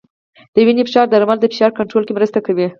[0.53, 2.67] د وینې فشار درمل د فشار کنټرول کې مرسته کوي.